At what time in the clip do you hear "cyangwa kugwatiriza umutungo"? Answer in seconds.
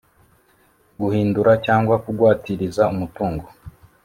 1.65-3.45